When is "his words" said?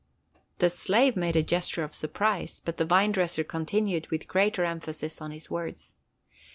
5.29-5.93